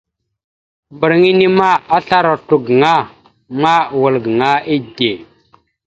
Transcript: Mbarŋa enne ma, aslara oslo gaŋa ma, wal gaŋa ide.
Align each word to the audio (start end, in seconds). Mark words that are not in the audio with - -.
Mbarŋa 0.95 1.27
enne 1.31 1.45
ma, 1.59 1.69
aslara 1.95 2.29
oslo 2.35 2.55
gaŋa 2.65 2.93
ma, 3.61 3.73
wal 3.99 4.15
gaŋa 4.23 4.49
ide. 4.75 5.11